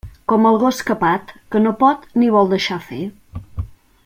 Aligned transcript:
Com 0.31 0.47
el 0.51 0.55
gos 0.63 0.79
capat, 0.87 1.35
que 1.55 1.63
no 1.67 1.75
pot 1.85 2.09
ni 2.23 2.33
vol 2.39 2.53
deixar 2.55 2.83
fer. 2.91 3.03